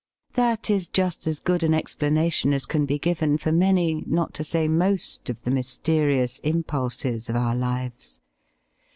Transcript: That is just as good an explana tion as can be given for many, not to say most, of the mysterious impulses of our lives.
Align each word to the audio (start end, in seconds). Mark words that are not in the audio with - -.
That 0.33 0.71
is 0.71 0.87
just 0.87 1.27
as 1.27 1.39
good 1.39 1.61
an 1.61 1.73
explana 1.73 2.33
tion 2.33 2.53
as 2.55 2.65
can 2.65 2.87
be 2.87 2.97
given 2.97 3.37
for 3.37 3.51
many, 3.51 4.03
not 4.07 4.33
to 4.33 4.43
say 4.43 4.67
most, 4.67 5.29
of 5.29 5.43
the 5.43 5.51
mysterious 5.51 6.39
impulses 6.39 7.29
of 7.29 7.35
our 7.35 7.53
lives. 7.53 8.19